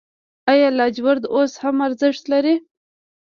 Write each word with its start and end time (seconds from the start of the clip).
آیا 0.51 0.69
لاجورد 0.77 1.23
اوس 1.35 1.51
هم 1.61 1.75
ارزښت 1.87 2.23
لري؟ 2.33 2.55